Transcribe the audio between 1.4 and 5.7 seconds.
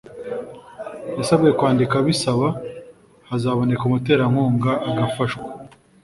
kwandika abisaba hazaboneka umuterankunga agafashwa